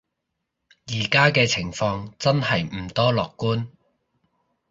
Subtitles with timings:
[0.87, 3.67] 而家嘅情況真係唔多樂觀